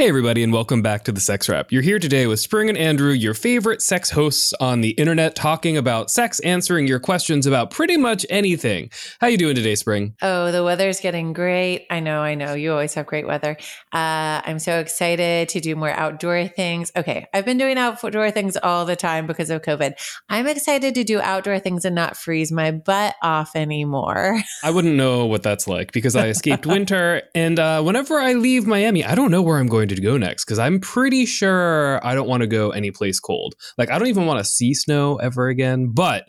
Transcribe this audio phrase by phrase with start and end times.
[0.00, 1.70] Hey, everybody, and welcome back to the Sex Wrap.
[1.70, 5.76] You're here today with Spring and Andrew, your favorite sex hosts on the internet, talking
[5.76, 8.90] about sex, answering your questions about pretty much anything.
[9.20, 10.14] How you doing today, Spring?
[10.22, 11.86] Oh, the weather's getting great.
[11.90, 12.54] I know, I know.
[12.54, 13.58] You always have great weather.
[13.92, 16.90] Uh, I'm so excited to do more outdoor things.
[16.96, 19.92] Okay, I've been doing outdoor things all the time because of COVID.
[20.30, 24.40] I'm excited to do outdoor things and not freeze my butt off anymore.
[24.64, 28.66] I wouldn't know what that's like because I escaped winter, and uh, whenever I leave
[28.66, 32.14] Miami, I don't know where I'm going to go next because I'm pretty sure I
[32.14, 33.54] don't want to go anyplace cold.
[33.78, 35.88] Like I don't even want to see snow ever again.
[35.88, 36.28] But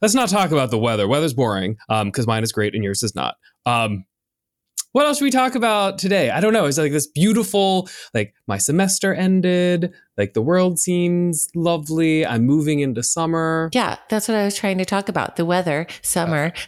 [0.00, 1.08] let's not talk about the weather.
[1.08, 3.36] Weather's boring because um, mine is great and yours is not.
[3.66, 4.04] Um,
[4.92, 6.28] what else should we talk about today?
[6.28, 6.66] I don't know.
[6.66, 12.26] It's like this beautiful, like my semester ended, like the world seems lovely.
[12.26, 13.70] I'm moving into summer.
[13.72, 15.36] Yeah, that's what I was trying to talk about.
[15.36, 16.52] The weather, summer.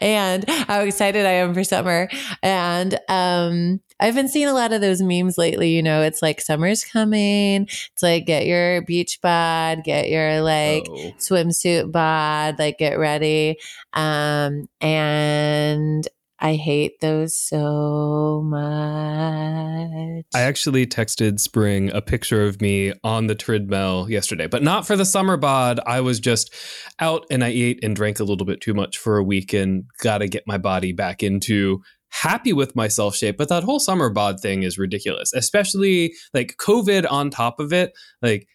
[0.00, 2.08] And how excited I am for summer.
[2.42, 5.70] And um, I've been seeing a lot of those memes lately.
[5.70, 7.62] You know, it's like summer's coming.
[7.62, 11.12] It's like get your beach bod, get your like oh.
[11.18, 13.58] swimsuit bod, like get ready.
[13.94, 16.06] Um, and
[16.38, 20.26] I hate those so much.
[20.34, 24.96] I actually texted Spring a picture of me on the treadmill yesterday, but not for
[24.96, 25.80] the summer bod.
[25.86, 26.54] I was just
[27.00, 29.84] out and I ate and drank a little bit too much for a week and
[30.02, 31.82] got to get my body back into
[32.22, 33.36] happy with my self shape.
[33.36, 37.92] But that whole summer bod thing is ridiculous, especially like COVID on top of it.
[38.22, 38.48] Like,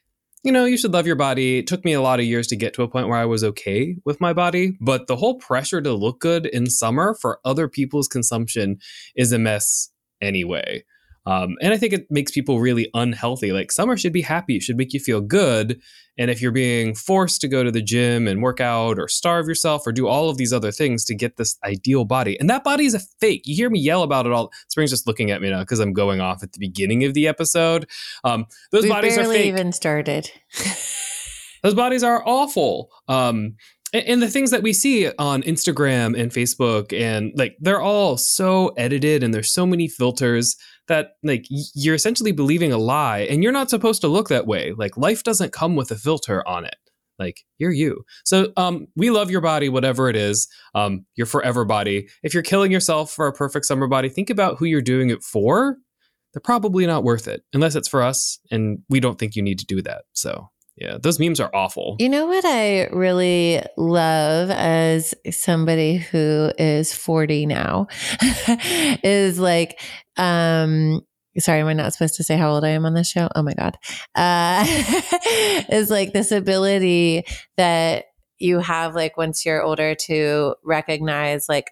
[0.43, 1.59] you know, you should love your body.
[1.59, 3.43] It took me a lot of years to get to a point where I was
[3.43, 7.67] okay with my body, but the whole pressure to look good in summer for other
[7.67, 8.79] people's consumption
[9.15, 10.83] is a mess anyway.
[11.25, 13.51] Um, and I think it makes people really unhealthy.
[13.51, 15.79] Like summer should be happy, it should make you feel good.
[16.17, 19.47] And if you're being forced to go to the gym and work out or starve
[19.47, 22.63] yourself or do all of these other things to get this ideal body, and that
[22.63, 23.43] body is a fake.
[23.45, 24.51] You hear me yell about it all.
[24.67, 27.27] Spring's just looking at me now because I'm going off at the beginning of the
[27.27, 27.87] episode.
[28.23, 29.47] Um, those we bodies barely are fake.
[29.47, 30.31] even started.
[31.63, 32.89] those bodies are awful.
[33.07, 33.55] Um,
[33.93, 38.69] and the things that we see on Instagram and Facebook and like they're all so
[38.77, 40.55] edited and there's so many filters
[40.91, 44.73] that like you're essentially believing a lie and you're not supposed to look that way.
[44.77, 46.75] Like life doesn't come with a filter on it.
[47.17, 48.03] Like you're you.
[48.25, 50.49] So um we love your body whatever it is.
[50.75, 52.09] Um your forever body.
[52.23, 55.23] If you're killing yourself for a perfect summer body, think about who you're doing it
[55.23, 55.77] for.
[56.33, 59.59] They're probably not worth it unless it's for us and we don't think you need
[59.59, 60.03] to do that.
[60.11, 60.49] So
[60.81, 61.95] yeah, those memes are awful.
[61.99, 67.87] You know what I really love as somebody who is 40 now
[69.03, 69.79] is like
[70.17, 71.01] um
[71.37, 73.29] sorry, am I not supposed to say how old I am on this show?
[73.35, 73.77] Oh my god.
[74.15, 74.65] Uh
[75.69, 77.25] is like this ability
[77.57, 78.05] that
[78.39, 81.69] you have like once you're older to recognize like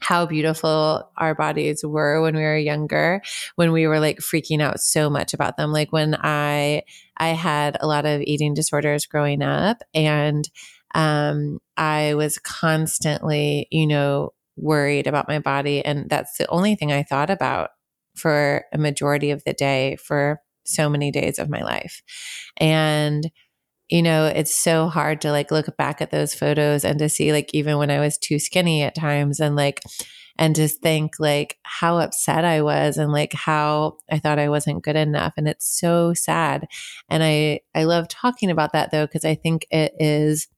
[0.00, 3.20] how beautiful our bodies were when we were younger,
[3.56, 5.72] when we were like freaking out so much about them.
[5.72, 6.82] Like when I
[7.18, 10.48] I had a lot of eating disorders growing up and
[10.94, 16.92] um I was constantly, you know, worried about my body and that's the only thing
[16.92, 17.70] I thought about
[18.16, 22.02] for a majority of the day for so many days of my life.
[22.58, 23.30] And
[23.88, 27.32] you know, it's so hard to like look back at those photos and to see
[27.32, 29.80] like even when I was too skinny at times and like
[30.38, 34.84] and just think like how upset I was and like how I thought I wasn't
[34.84, 36.66] good enough and it's so sad.
[37.10, 40.48] And I I love talking about that though because I think it is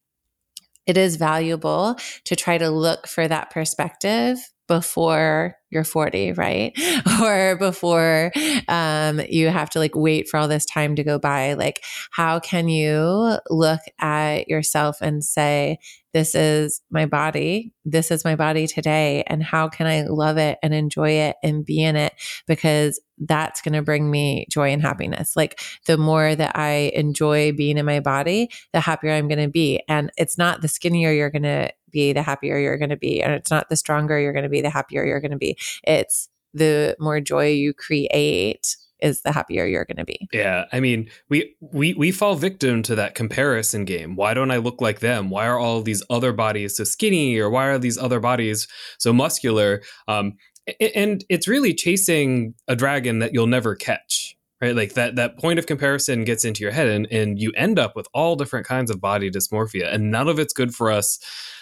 [0.86, 4.38] it is valuable to try to look for that perspective
[4.70, 6.72] before you're 40, right?
[7.22, 8.30] or before
[8.68, 11.54] um, you have to like wait for all this time to go by.
[11.54, 15.78] Like, how can you look at yourself and say,
[16.12, 17.72] this is my body.
[17.84, 19.22] This is my body today.
[19.26, 22.14] And how can I love it and enjoy it and be in it?
[22.46, 25.36] Because that's going to bring me joy and happiness.
[25.36, 29.48] Like the more that I enjoy being in my body, the happier I'm going to
[29.48, 29.82] be.
[29.88, 33.22] And it's not the skinnier you're going to be, the happier you're going to be.
[33.22, 35.58] And it's not the stronger you're going to be, the happier you're going to be.
[35.84, 40.28] It's the more joy you create is the happier you're going to be.
[40.32, 44.16] Yeah, I mean, we we we fall victim to that comparison game.
[44.16, 45.30] Why don't I look like them?
[45.30, 48.68] Why are all these other bodies so skinny or why are these other bodies
[48.98, 49.82] so muscular?
[50.08, 50.34] Um
[50.78, 54.76] and it's really chasing a dragon that you'll never catch right?
[54.76, 57.96] Like that that point of comparison gets into your head and, and you end up
[57.96, 59.92] with all different kinds of body dysmorphia.
[59.92, 61.18] And none of it's good for us.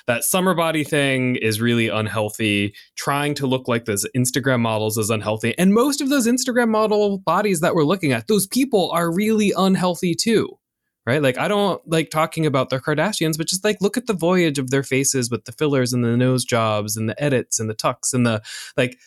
[0.07, 2.75] That summer body thing is really unhealthy.
[2.97, 5.57] Trying to look like those instagram models is unhealthy.
[5.59, 9.53] And most of those instagram model bodies that we're looking at those people are really
[9.57, 10.59] unhealthy too
[11.07, 11.23] right?
[11.23, 14.59] Like i don't like talking about the kardashians but just like look at the voyage
[14.59, 17.75] of their faces with the fillers and the nose jobs and the edits and the
[17.75, 18.43] tucks and the
[18.77, 18.99] like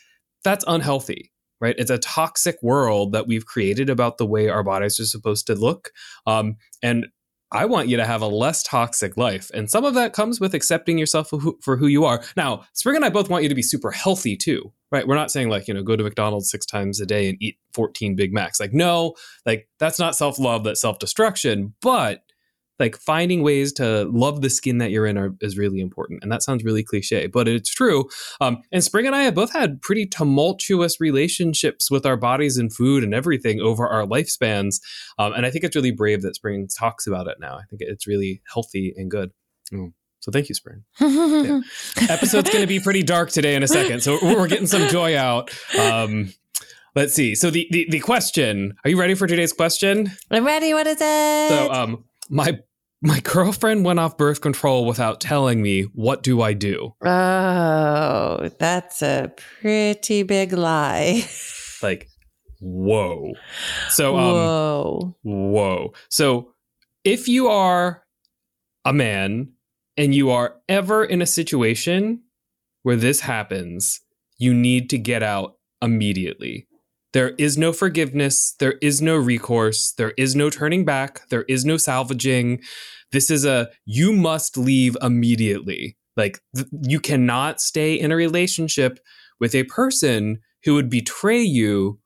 [0.44, 1.31] that's unhealthy
[1.62, 1.76] right?
[1.78, 5.56] It's a toxic world that we've created about the way our bodies are supposed to
[5.56, 5.92] look.
[6.26, 7.08] Um, and
[7.54, 9.52] I want you to have a less toxic life.
[9.54, 12.24] And some of that comes with accepting yourself for who, for who, you are.
[12.38, 15.06] Now, Spring and I both want you to be super healthy too, right?
[15.06, 17.58] We're not saying like, you know, go to McDonald's six times a day and eat
[17.74, 18.60] 14 Big Macs.
[18.60, 19.16] Like, no,
[19.46, 21.74] like that's not self love, that's self destruction.
[21.82, 22.24] But
[22.82, 26.24] like finding ways to love the skin that you're in are, is really important.
[26.24, 28.10] And that sounds really cliche, but it's true.
[28.42, 32.74] Um, and Spring and I have both had pretty tumultuous relationships with our bodies and
[32.74, 34.82] food and everything over our lifespans.
[35.20, 37.56] Um, and I think it's really brave that Spring talks about it now.
[37.56, 39.32] I think it's really healthy and good.
[39.72, 39.94] Mm.
[40.20, 40.84] So thank you, Spring.
[41.00, 41.62] yeah.
[42.10, 44.02] Episode's going to be pretty dark today in a second.
[44.02, 45.52] So we're getting some joy out.
[45.80, 46.34] Um,
[46.96, 47.36] let's see.
[47.36, 50.12] So the, the, the question, are you ready for today's question?
[50.30, 50.74] I'm ready.
[50.74, 51.50] What is it?
[51.50, 52.60] So um, my
[53.02, 55.84] my girlfriend went off birth control without telling me.
[55.94, 56.94] What do I do?
[57.04, 59.32] Oh, that's a
[59.62, 61.28] pretty big lie.
[61.84, 62.10] like,
[62.60, 63.34] whoa.
[63.90, 65.16] So, um, whoa.
[65.24, 65.94] Whoa.
[66.10, 66.54] So,
[67.04, 68.04] if you are
[68.86, 69.54] a man
[69.98, 72.22] and you are ever in a situation
[72.84, 74.02] where this happens,
[74.38, 76.68] you need to get out immediately.
[77.14, 78.56] There is no forgiveness.
[78.60, 79.94] There is no recourse.
[79.98, 81.28] There is no turning back.
[81.30, 82.62] There is no salvaging.
[83.12, 85.98] This is a you must leave immediately.
[86.16, 89.00] Like th- you cannot stay in a relationship
[89.40, 92.00] with a person who would betray you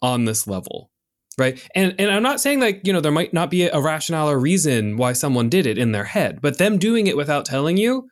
[0.00, 0.90] on this level.
[1.38, 1.60] Right.
[1.74, 4.38] And and I'm not saying like, you know, there might not be a rationale or
[4.38, 8.08] reason why someone did it in their head, but them doing it without telling you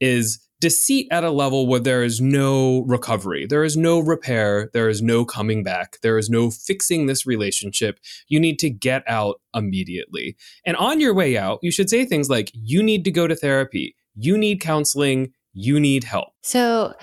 [0.00, 4.88] is deceit at a level where there is no recovery, there is no repair, there
[4.88, 7.98] is no coming back, there is no fixing this relationship.
[8.28, 10.36] You need to get out immediately.
[10.64, 13.34] And on your way out, you should say things like, you need to go to
[13.34, 16.28] therapy, you need counseling, you need help.
[16.42, 16.94] So,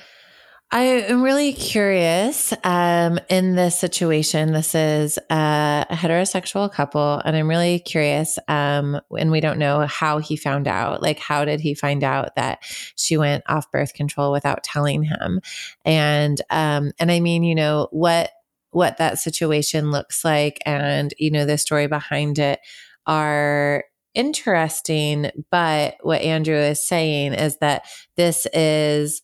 [0.69, 4.51] I am really curious um, in this situation.
[4.51, 8.37] This is a heterosexual couple, and I'm really curious.
[8.49, 11.01] Um, and we don't know how he found out.
[11.01, 12.59] Like, how did he find out that
[12.97, 15.39] she went off birth control without telling him?
[15.85, 18.31] And um, and I mean, you know what
[18.71, 22.59] what that situation looks like, and you know the story behind it
[23.05, 25.31] are interesting.
[25.49, 27.85] But what Andrew is saying is that
[28.17, 29.21] this is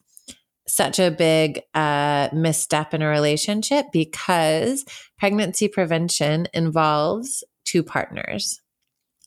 [0.68, 4.86] such a big uh, misstep in a relationship because
[5.18, 8.63] pregnancy prevention involves two partners.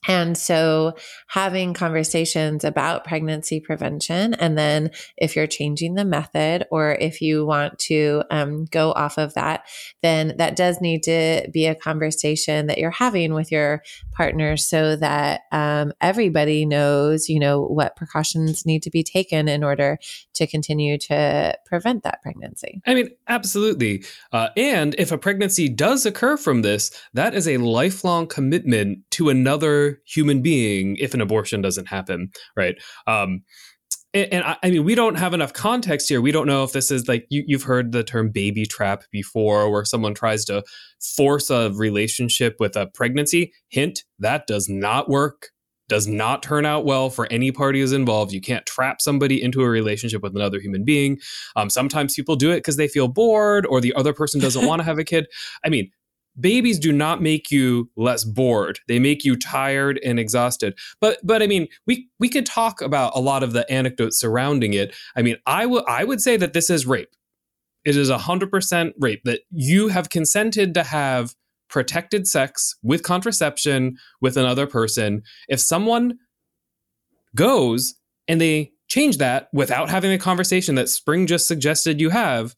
[0.06, 0.94] And so
[1.28, 7.44] having conversations about pregnancy prevention, and then if you're changing the method or if you
[7.44, 9.66] want to um, go off of that,
[10.02, 13.82] then that does need to be a conversation that you're having with your
[14.12, 19.62] partner so that um, everybody knows, you know, what precautions need to be taken in
[19.62, 19.98] order
[20.34, 22.80] to continue to prevent that pregnancy.
[22.86, 24.04] I mean, absolutely.
[24.32, 29.30] Uh, and if a pregnancy does occur from this, that is a lifelong commitment to
[29.30, 32.76] another human being if an abortion doesn't happen, right?
[33.06, 33.42] Um,
[34.12, 36.20] and, and I, I, mean, we don't have enough context here.
[36.20, 39.70] We don't know if this is like you, you've heard the term baby trap before,
[39.70, 40.62] where someone tries to
[41.16, 43.52] force a relationship with a pregnancy.
[43.68, 45.50] Hint: that does not work
[45.88, 48.32] does not turn out well for any parties involved.
[48.32, 51.18] You can't trap somebody into a relationship with another human being.
[51.54, 54.80] Um, sometimes people do it because they feel bored or the other person doesn't want
[54.80, 55.26] to have a kid.
[55.64, 55.90] I mean,
[56.38, 58.80] babies do not make you less bored.
[58.88, 60.78] They make you tired and exhausted.
[61.00, 64.74] But but i mean we we could talk about a lot of the anecdotes surrounding
[64.74, 64.94] it.
[65.16, 67.10] I mean i would i would say that this is rape.
[67.84, 71.36] It is 100% rape that you have consented to have
[71.68, 75.22] protected sex with contraception with another person.
[75.48, 76.18] If someone
[77.36, 77.94] goes
[78.26, 82.56] and they change that without having a conversation that spring just suggested you have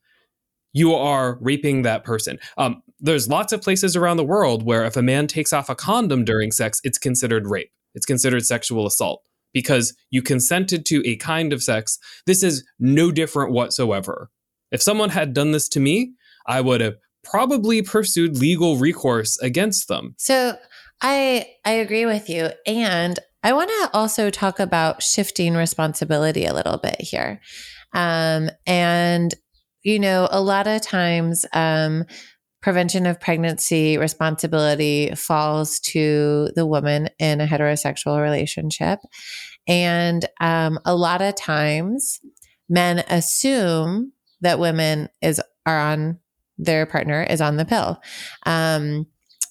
[0.72, 2.38] you are raping that person.
[2.56, 5.74] Um, there's lots of places around the world where if a man takes off a
[5.74, 7.70] condom during sex, it's considered rape.
[7.94, 9.22] It's considered sexual assault
[9.52, 11.98] because you consented to a kind of sex.
[12.26, 14.30] This is no different whatsoever.
[14.70, 16.12] If someone had done this to me,
[16.46, 20.14] I would have probably pursued legal recourse against them.
[20.18, 20.56] So
[21.00, 26.54] I I agree with you and I want to also talk about shifting responsibility a
[26.54, 27.40] little bit here.
[27.92, 29.34] Um, and
[29.88, 32.04] you know, a lot of times um,
[32.60, 38.98] prevention of pregnancy responsibility falls to the woman in a heterosexual relationship.
[39.66, 42.20] And um, a lot of times
[42.68, 46.18] men assume that women is are on
[46.58, 47.98] their partner is on the pill.
[48.44, 49.06] Um,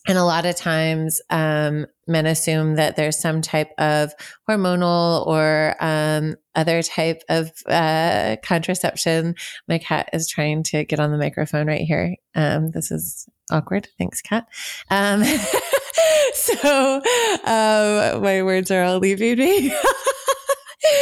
[0.08, 4.14] and a lot of times, um, men assume that there's some type of
[4.50, 9.36] hormonal or um, other type of uh, contraception.
[9.68, 12.16] My cat is trying to get on the microphone right here.
[12.36, 13.88] Um, this is awkward.
[13.98, 14.48] Thanks, cat.
[14.90, 15.24] Um,
[16.34, 17.02] so
[17.46, 19.74] um, my words are all leaving me.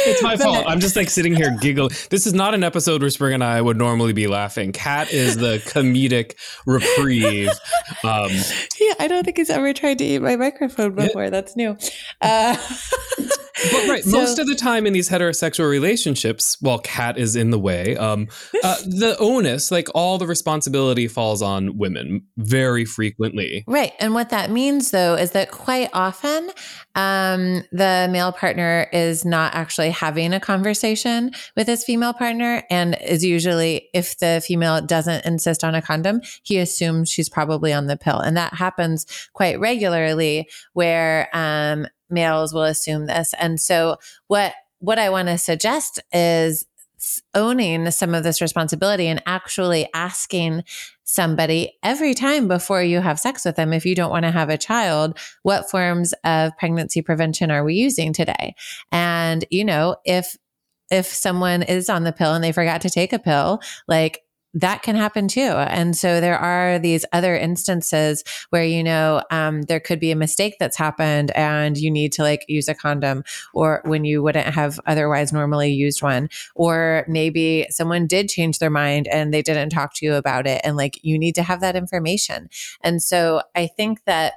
[0.04, 0.64] It's my fault.
[0.66, 1.90] I'm just like sitting here giggling.
[2.10, 4.72] This is not an episode where Spring and I would normally be laughing.
[4.72, 6.34] Cat is the comedic
[6.66, 7.50] reprieve.
[8.04, 8.30] Um,
[8.80, 11.24] yeah, I don't think he's ever tried to eat my microphone before.
[11.24, 11.30] Yeah.
[11.30, 11.76] That's new.
[12.20, 12.56] Uh,
[13.72, 17.50] but right, so, most of the time in these heterosexual relationships, while Cat is in
[17.50, 18.28] the way, um,
[18.62, 23.64] uh, the onus, like all the responsibility, falls on women very frequently.
[23.66, 26.50] Right, and what that means though is that quite often
[26.94, 32.96] um, the male partner is not actually having a conversation with his female partner, and
[33.02, 37.86] is usually if the female doesn't insist on a condom, he assumes she's probably on
[37.86, 43.34] the pill, and that happens quite regularly where um, males will assume this.
[43.38, 43.96] And so
[44.28, 46.66] what what I want to suggest is
[47.34, 50.64] owning some of this responsibility and actually asking
[51.04, 54.48] somebody every time before you have sex with them if you don't want to have
[54.48, 58.54] a child what forms of pregnancy prevention are we using today
[58.90, 60.36] and you know if
[60.90, 64.22] if someone is on the pill and they forgot to take a pill like
[64.56, 65.40] that can happen too.
[65.42, 70.16] And so there are these other instances where, you know, um, there could be a
[70.16, 73.22] mistake that's happened and you need to like use a condom
[73.52, 76.30] or when you wouldn't have otherwise normally used one.
[76.54, 80.62] Or maybe someone did change their mind and they didn't talk to you about it.
[80.64, 82.48] And like you need to have that information.
[82.80, 84.34] And so I think that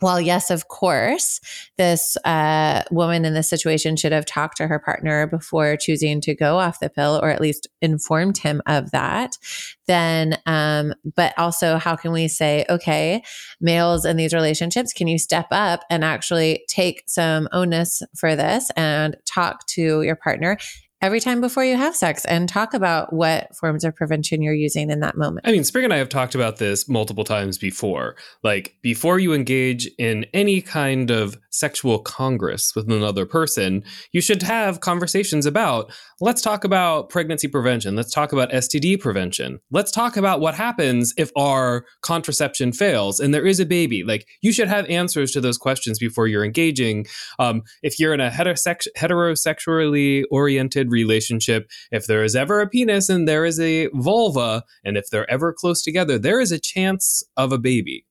[0.00, 1.40] while yes, of course,
[1.78, 6.34] this uh, woman in this situation should have talked to her partner before choosing to
[6.34, 9.38] go off the pill, or at least informed him of that.
[9.86, 13.22] Then, um, but also, how can we say, okay,
[13.60, 18.70] males in these relationships, can you step up and actually take some onus for this
[18.76, 20.58] and talk to your partner
[21.02, 24.90] every time before you have sex and talk about what forms of prevention you're using
[24.90, 25.46] in that moment.
[25.46, 28.16] I mean, Spring and I have talked about this multiple times before.
[28.42, 33.82] Like, before you engage in any kind of sexual congress with another person,
[34.12, 37.96] you should have conversations about let's talk about pregnancy prevention.
[37.96, 39.58] Let's talk about STD prevention.
[39.70, 44.02] Let's talk about what happens if our contraception fails and there is a baby.
[44.02, 47.06] Like, you should have answers to those questions before you're engaging.
[47.38, 53.08] Um, if you're in a heterosex- heterosexually oriented relationship, if there is ever a penis
[53.08, 57.22] and there is a vulva, and if they're ever close together, there is a chance
[57.36, 58.06] of a baby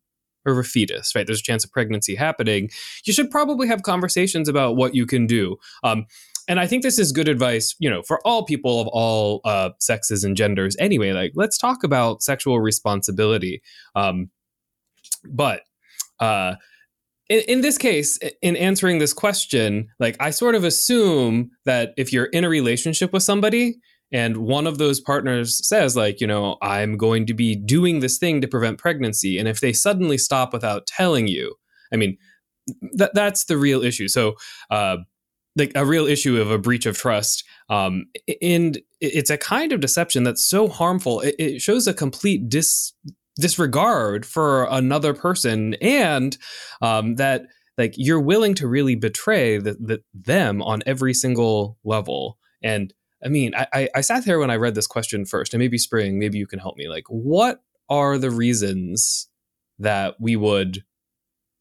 [0.45, 1.25] or a fetus, right?
[1.25, 2.69] There's a chance of pregnancy happening.
[3.03, 5.57] You should probably have conversations about what you can do.
[5.83, 6.05] Um,
[6.47, 9.71] and I think this is good advice, you know, for all people of all uh,
[9.79, 10.75] sexes and genders.
[10.79, 13.61] Anyway, like let's talk about sexual responsibility.
[13.95, 14.29] Um,
[15.27, 15.61] but
[16.19, 16.55] uh,
[17.29, 22.13] in, in this case, in answering this question, like I sort of assume that if
[22.13, 23.77] you're in a relationship with somebody
[24.15, 28.17] and one of those partners says, like, you know, I'm going to be doing this
[28.17, 31.55] thing to prevent pregnancy, and if they suddenly stop without telling you,
[31.91, 32.17] I mean,
[32.93, 34.07] that that's the real issue.
[34.07, 34.35] So,
[34.69, 34.97] uh,
[35.57, 37.43] like a real issue of a breach of trust.
[37.69, 38.05] Um,
[38.41, 41.19] and it's a kind of deception that's so harmful.
[41.19, 42.93] It, it shows a complete dis
[43.37, 46.37] disregard for another person and
[46.81, 52.37] um, that like you're willing to really betray the, the, them on every single level
[52.63, 52.93] and
[53.25, 56.19] i mean I, I sat there when i read this question first and maybe spring
[56.19, 59.27] maybe you can help me like what are the reasons
[59.79, 60.83] that we would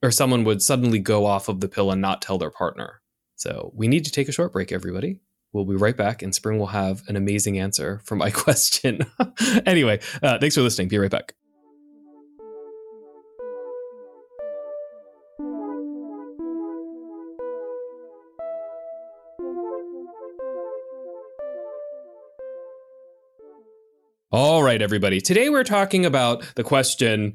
[0.03, 3.01] or someone would suddenly go off of the pill and not tell their partner
[3.37, 5.21] so we need to take a short break everybody
[5.55, 9.07] We'll be right back, and Spring will have an amazing answer for my question.
[9.65, 10.89] anyway, uh, thanks for listening.
[10.89, 11.35] Be right back.
[24.37, 25.21] All right, everybody.
[25.21, 27.35] Today we're talking about the question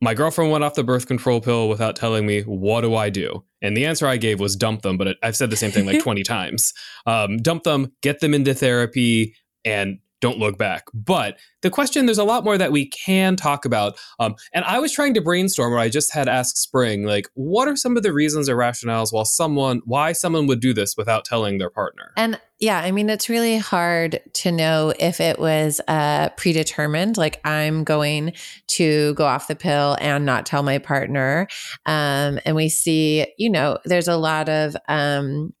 [0.00, 3.44] my girlfriend went off the birth control pill without telling me, what do I do?
[3.60, 6.00] And the answer I gave was dump them, but I've said the same thing like
[6.02, 6.72] 20 times.
[7.04, 10.84] Um, dump them, get them into therapy, and don't look back.
[10.94, 13.98] But the question, there's a lot more that we can talk about.
[14.18, 17.68] Um, and I was trying to brainstorm where I just had asked Spring, like, what
[17.68, 21.24] are some of the reasons or rationales while someone, why someone would do this without
[21.26, 22.12] telling their partner?
[22.16, 27.40] And yeah, I mean, it's really hard to know if it was uh, predetermined, like
[27.44, 28.34] I'm going
[28.68, 31.48] to go off the pill and not tell my partner.
[31.84, 35.52] Um, and we see, you know, there's a lot of um,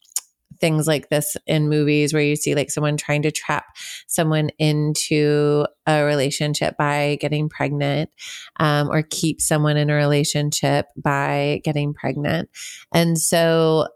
[0.60, 3.64] things like this in movies where you see like someone trying to trap
[4.06, 8.10] someone into a relationship by getting pregnant
[8.60, 12.48] um, or keep someone in a relationship by getting pregnant.
[12.92, 13.88] And so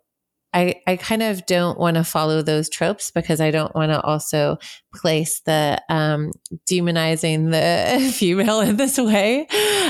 [0.56, 4.00] I, I kind of don't want to follow those tropes because I don't want to
[4.00, 4.56] also
[4.94, 6.32] place the um,
[6.66, 9.46] demonizing the female in this way.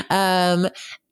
[0.09, 0.67] Um,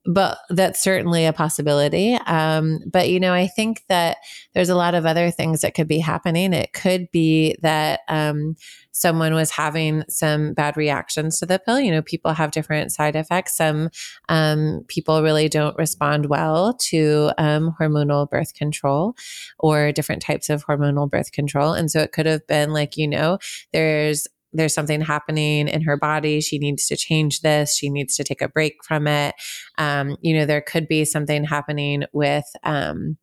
[0.05, 2.13] but that's certainly a possibility.
[2.27, 4.17] Um, but you know, I think that
[4.53, 6.53] there's a lot of other things that could be happening.
[6.53, 8.55] It could be that um,
[8.91, 11.79] someone was having some bad reactions to the pill.
[11.79, 13.57] You know, people have different side effects.
[13.57, 13.89] Some
[14.29, 19.15] um, people really don't respond well to um, hormonal birth control
[19.59, 23.07] or different types of hormonal birth control, and so it could have been like, you
[23.07, 23.39] know,
[23.73, 26.41] there's there's something happening in her body.
[26.41, 27.75] She needs to change this.
[27.75, 29.35] She needs to take a break from it.
[29.77, 33.17] Um, you know, there could be something happening with, um,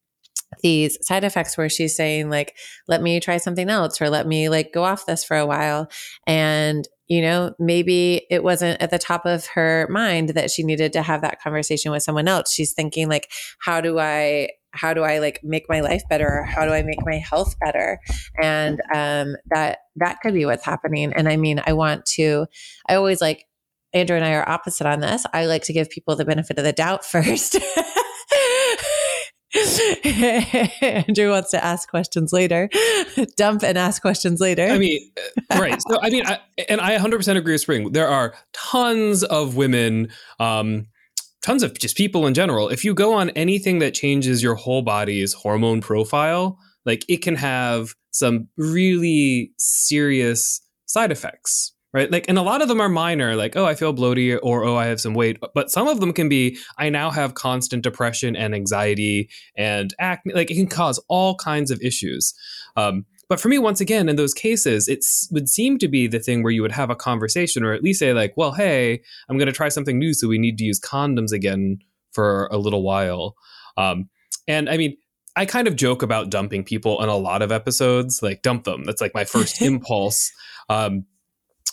[0.63, 4.49] these side effects where she's saying like let me try something else or let me
[4.49, 5.91] like go off this for a while
[6.27, 10.93] and you know maybe it wasn't at the top of her mind that she needed
[10.93, 15.03] to have that conversation with someone else she's thinking like how do i how do
[15.03, 16.43] I like make my life better?
[16.43, 18.01] How do I make my health better?
[18.41, 21.13] And um, that that could be what's happening.
[21.15, 22.47] And I mean, I want to.
[22.89, 23.47] I always like
[23.93, 25.25] Andrew and I are opposite on this.
[25.33, 27.57] I like to give people the benefit of the doubt first.
[30.83, 32.71] Andrew wants to ask questions later,
[33.37, 34.67] dump and ask questions later.
[34.67, 35.11] I mean,
[35.51, 35.79] uh, right.
[35.89, 36.39] So, I mean, I,
[36.71, 37.93] and I 100% agree with Spring.
[37.93, 40.09] There are tons of women
[40.41, 40.87] um,
[41.43, 42.69] tons of just people in general.
[42.69, 47.37] If you go on anything that changes your whole body's hormone profile, like it can
[47.37, 52.11] have some really serious side effects, right?
[52.11, 54.77] Like, and a lot of them are minor, like, oh, I feel bloated or oh,
[54.77, 55.39] I have some weight.
[55.55, 60.35] But some of them can be, I now have constant depression and anxiety and acne.
[60.35, 62.35] Like, it can cause all kinds of issues.
[62.77, 66.19] Um, but for me, once again, in those cases, it would seem to be the
[66.19, 69.39] thing where you would have a conversation or at least say, like, well, hey, I'm
[69.39, 70.13] going to try something new.
[70.13, 71.79] So we need to use condoms again
[72.11, 73.35] for a little while.
[73.79, 74.11] Um,
[74.47, 74.99] and I mean,
[75.35, 78.85] I kind of joke about dumping people in a lot of episodes, like dump them.
[78.85, 80.31] That's like my first impulse.
[80.69, 81.07] Um,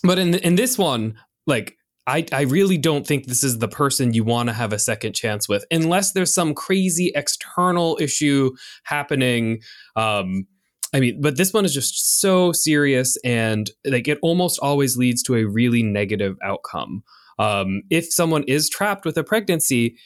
[0.02, 1.76] but in in this one, like
[2.08, 5.12] I, I really don't think this is the person you want to have a second
[5.12, 8.52] chance with, unless there's some crazy external issue
[8.86, 9.60] happening.
[9.98, 10.48] Um,
[10.94, 15.22] I mean, but this one is just so serious and like it almost always leads
[15.24, 17.04] to a really negative outcome.
[17.38, 19.98] Um, if someone is trapped with a pregnancy,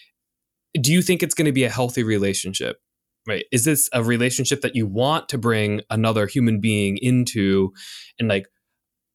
[0.80, 2.78] do you think it's going to be a healthy relationship?
[3.26, 3.46] Right?
[3.52, 7.72] Is this a relationship that you want to bring another human being into?
[8.20, 8.48] And like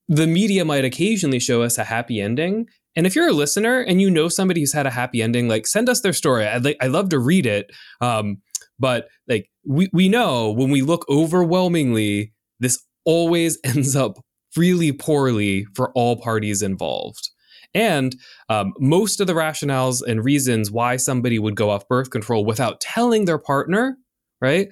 [0.09, 2.67] the media might occasionally show us a happy ending.
[2.97, 5.67] And if you're a listener and you know somebody who's had a happy ending, like
[5.67, 6.47] send us their story.
[6.47, 7.71] I'd like, I love to read it.
[8.01, 8.39] Um,
[8.79, 14.19] but like we, we know when we look overwhelmingly, this always ends up
[14.57, 17.29] really poorly for all parties involved.
[17.75, 18.17] And
[18.49, 22.81] um, most of the rationales and reasons why somebody would go off birth control without
[22.81, 23.99] telling their partner,
[24.41, 24.69] right,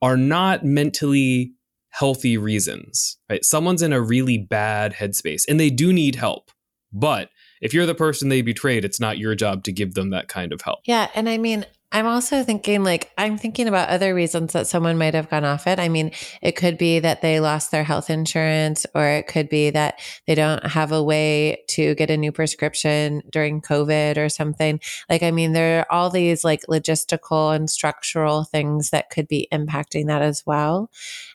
[0.00, 1.52] are not mentally
[1.90, 3.44] healthy reasons, right?
[3.44, 6.50] Someone's in a really bad headspace and they do need help.
[6.90, 7.28] But
[7.60, 10.52] if you're the person they betrayed, it's not your job to give them that kind
[10.52, 10.78] of help.
[10.86, 11.10] Yeah.
[11.14, 15.14] And I mean, I'm also thinking like I'm thinking about other reasons that someone might
[15.14, 15.78] have gone off it.
[15.78, 19.70] I mean, it could be that they lost their health insurance or it could be
[19.70, 24.80] that they don't have a way to get a new prescription during COVID or something.
[25.08, 29.48] Like I mean, there are all these like logistical and structural things that could be
[29.50, 30.90] impacting that as well.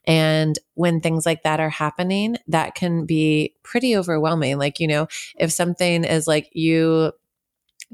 [0.05, 4.59] And when things like that are happening, that can be pretty overwhelming.
[4.59, 7.11] Like, you know, if something is like you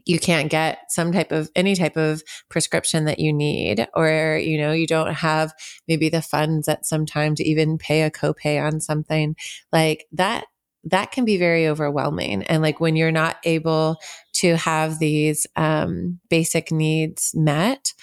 [0.06, 4.58] you can't get some type of any type of prescription that you need or you
[4.58, 5.54] know you don't have
[5.88, 9.36] maybe the funds at some time to even pay a copay on something
[9.72, 10.46] like that
[10.86, 12.44] that can be very overwhelming.
[12.44, 13.98] And like when you're not able
[14.36, 17.94] to have these um, basic needs met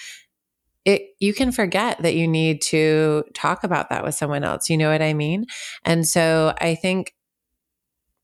[0.84, 4.70] it you can forget that you need to talk about that with someone else.
[4.70, 5.46] You know what i mean?
[5.84, 7.12] And so i think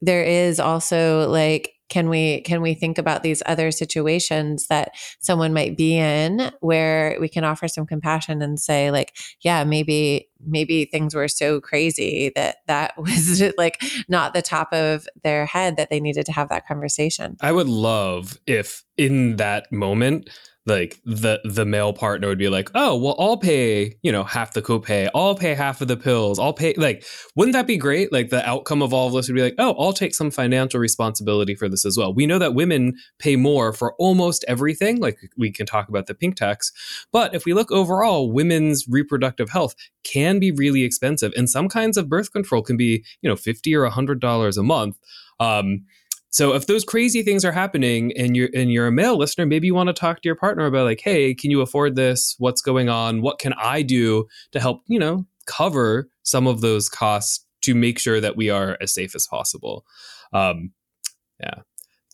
[0.01, 5.53] there is also like can we can we think about these other situations that someone
[5.53, 10.87] might be in where we can offer some compassion and say like yeah maybe maybe
[10.87, 13.79] things were so crazy that that was like
[14.09, 17.37] not the top of their head that they needed to have that conversation.
[17.43, 20.31] I would love if in that moment
[20.65, 24.53] like the the male partner would be like, "Oh, well, I'll pay, you know, half
[24.53, 25.09] the copay.
[25.13, 26.39] I'll pay half of the pills.
[26.39, 28.13] I'll pay." Like, wouldn't that be great?
[28.13, 30.79] Like, the outcome of all of this would be like, "Oh, I'll take some financial
[30.79, 35.01] responsibility for this as well." We know that women pay more for almost everything.
[35.01, 36.71] Like, we can talk about the pink tax,
[37.13, 41.97] but if we look overall, women's reproductive health can be really expensive, and some kinds
[41.97, 44.97] of birth control can be, you know, fifty or hundred dollars a month.
[45.41, 45.87] Um,
[46.33, 49.67] so if those crazy things are happening and you're and you're a male listener, maybe
[49.67, 52.37] you want to talk to your partner about like, hey, can you afford this?
[52.39, 53.21] What's going on?
[53.21, 57.99] What can I do to help, you know, cover some of those costs to make
[57.99, 59.85] sure that we are as safe as possible?
[60.33, 60.73] Um,
[61.39, 61.61] yeah.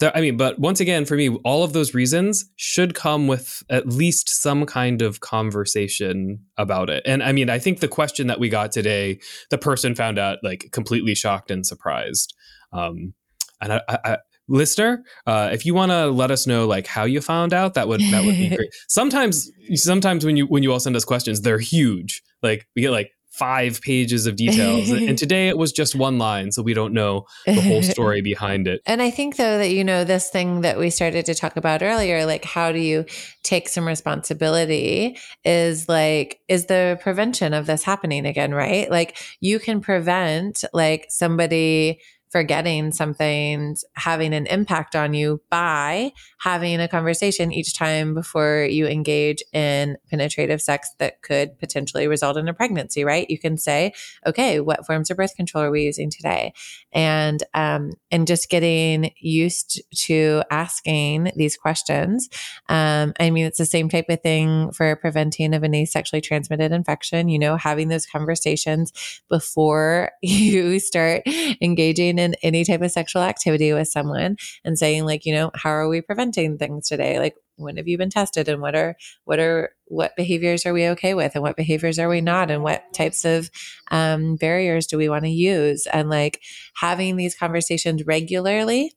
[0.02, 3.88] I mean, but once again, for me, all of those reasons should come with at
[3.88, 7.02] least some kind of conversation about it.
[7.04, 10.38] And I mean, I think the question that we got today, the person found out
[10.42, 12.35] like completely shocked and surprised.
[12.72, 13.14] Um,
[13.61, 14.16] and I, I, I
[14.49, 17.87] listener, uh, if you want to let us know like how you found out, that
[17.88, 18.71] would that would be great.
[18.88, 22.23] sometimes, sometimes when you when you all send us questions, they're huge.
[22.42, 24.90] Like we get like five pages of details.
[24.90, 28.66] and today it was just one line, so we don't know the whole story behind
[28.66, 28.81] it.
[28.85, 31.83] And I think though that you know this thing that we started to talk about
[31.83, 33.05] earlier, like how do you
[33.44, 38.90] take some responsibility is like is the prevention of this happening again, right?
[38.90, 46.81] Like you can prevent like somebody forgetting something having an impact on you by having
[46.81, 52.49] a conversation each time before you engage in penetrative sex that could potentially result in
[52.49, 53.29] a pregnancy, right?
[53.31, 53.93] You can say,
[54.27, 56.53] okay, what forms of birth control are we using today?
[56.93, 62.29] And, um, and just getting used to asking these questions.
[62.69, 66.73] Um, I mean, it's the same type of thing for preventing of any sexually transmitted
[66.73, 68.93] infection, you know, having those conversations
[69.29, 71.23] before you start
[71.61, 75.70] engaging in any type of sexual activity with someone and saying like, you know, how
[75.70, 77.18] are we preventing things today?
[77.18, 78.48] Like when have you been tested?
[78.48, 81.33] And what are what are what behaviors are we okay with?
[81.35, 82.50] And what behaviors are we not?
[82.50, 83.50] And what types of
[83.90, 85.87] um, barriers do we want to use?
[85.92, 86.40] And like
[86.76, 88.92] having these conversations regularly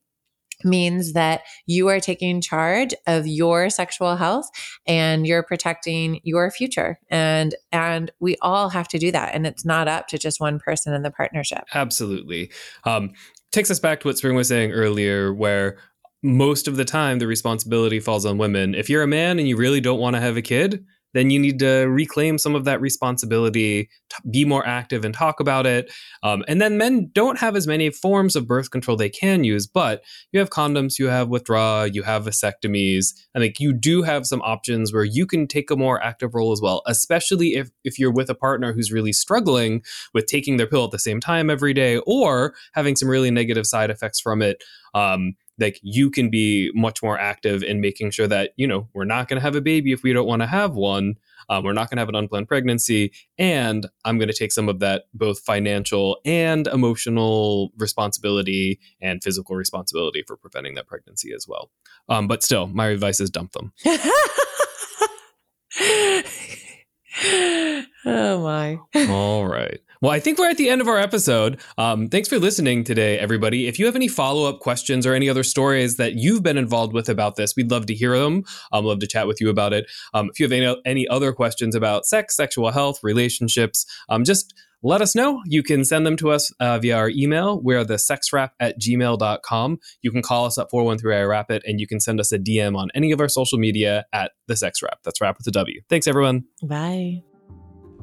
[0.63, 4.49] means that you are taking charge of your sexual health
[4.85, 6.99] and you're protecting your future.
[7.09, 9.33] And and we all have to do that.
[9.33, 11.63] And it's not up to just one person in the partnership.
[11.73, 12.51] Absolutely.
[12.83, 13.11] Um,
[13.51, 15.77] takes us back to what spring was saying earlier where
[16.23, 18.75] most of the time the responsibility falls on women.
[18.75, 21.39] If you're a man and you really don't want to have a kid then you
[21.39, 23.89] need to reclaim some of that responsibility,
[24.29, 25.91] be more active and talk about it.
[26.23, 29.67] Um, and then men don't have as many forms of birth control they can use,
[29.67, 33.13] but you have condoms, you have withdrawal, you have vasectomies.
[33.35, 36.51] I think you do have some options where you can take a more active role
[36.51, 40.67] as well, especially if, if you're with a partner who's really struggling with taking their
[40.67, 44.41] pill at the same time every day or having some really negative side effects from
[44.41, 44.63] it.
[44.93, 49.05] Um, like you can be much more active in making sure that you know we're
[49.05, 51.15] not going to have a baby if we don't want to have one.
[51.49, 53.11] Um, we're not going to have an unplanned pregnancy.
[53.37, 59.55] And i'm going to take some of that both financial and emotional responsibility and physical
[59.55, 61.71] responsibility for preventing that pregnancy as well.
[62.09, 63.73] Um, but still my advice is dump them
[68.05, 71.61] oh my all right well, I think we're at the end of our episode.
[71.77, 73.67] Um, thanks for listening today, everybody.
[73.67, 76.91] If you have any follow up questions or any other stories that you've been involved
[76.91, 78.43] with about this, we'd love to hear them.
[78.71, 79.85] Um, love to chat with you about it.
[80.15, 84.55] Um, if you have any, any other questions about sex, sexual health, relationships, um, just
[84.81, 85.39] let us know.
[85.45, 87.61] You can send them to us uh, via our email.
[87.61, 89.79] We're the sexwrap at gmail.com.
[90.01, 92.39] You can call us at 413 I Wrap It, and you can send us a
[92.39, 95.03] DM on any of our social media at the sex wrap.
[95.03, 95.81] That's wrap with a W.
[95.89, 96.45] Thanks, everyone.
[96.63, 97.21] Bye